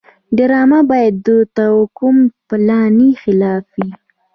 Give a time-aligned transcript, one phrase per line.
[0.37, 2.17] ډرامه باید د توکم
[2.47, 3.89] پالنې خلاف وي